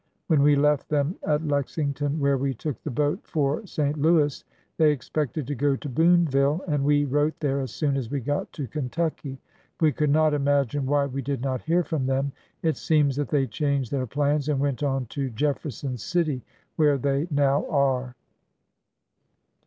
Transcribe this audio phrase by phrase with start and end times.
[0.25, 3.99] When we left them at Lexington, where we took the boat for St.
[4.01, 4.43] Louis,
[4.77, 8.51] they expected to go to Booneville, and w^e wrote there as soon as we got
[8.53, 9.37] to Kentucky.
[9.79, 12.31] We could not imagine why we did not hear from them.
[12.63, 16.41] It seems that they changed their plans and went on to Jefferson City,
[16.77, 18.15] where they now are.